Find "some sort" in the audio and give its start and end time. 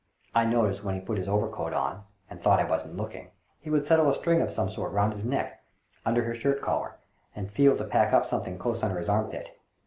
4.49-4.91